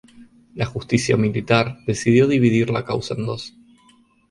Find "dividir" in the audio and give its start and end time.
2.27-2.71